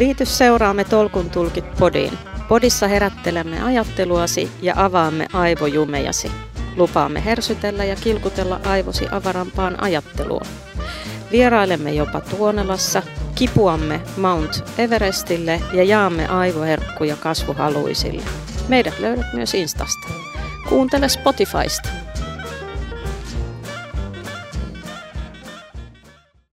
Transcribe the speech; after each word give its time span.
Liity 0.00 0.26
seuraamme 0.26 0.84
Tolkun 0.84 1.30
tulkit 1.30 1.64
podiin. 1.78 2.18
Podissa 2.48 2.88
herättelemme 2.88 3.62
ajatteluasi 3.62 4.50
ja 4.62 4.74
avaamme 4.76 5.26
aivojumejasi. 5.32 6.32
Lupaamme 6.76 7.24
hersytellä 7.24 7.84
ja 7.84 7.96
kilkutella 7.96 8.60
aivosi 8.64 9.06
avarampaan 9.10 9.82
ajatteluun. 9.82 10.46
Vierailemme 11.32 11.92
jopa 11.92 12.20
Tuonelassa, 12.20 13.02
kipuamme 13.34 14.00
Mount 14.16 14.64
Everestille 14.78 15.60
ja 15.72 15.84
jaamme 15.84 16.26
aivoherkkuja 16.26 17.16
kasvuhaluisille. 17.16 18.22
Meidät 18.68 18.98
löydät 18.98 19.26
myös 19.32 19.54
Instasta. 19.54 20.08
Kuuntele 20.68 21.08
Spotifysta. 21.08 21.88